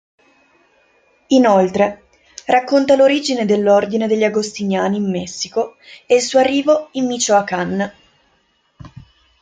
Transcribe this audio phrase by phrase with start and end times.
[1.27, 2.07] Inoltre,
[2.47, 5.75] racconta l'origine dell'ordine degli agostiniani in Messico
[6.07, 7.91] e il suo arrivo in Michoacán.